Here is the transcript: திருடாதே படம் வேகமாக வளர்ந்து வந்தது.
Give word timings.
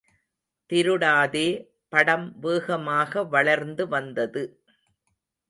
திருடாதே 0.69 1.45
படம் 1.89 2.25
வேகமாக 2.39 3.23
வளர்ந்து 3.25 3.85
வந்தது. 3.87 4.43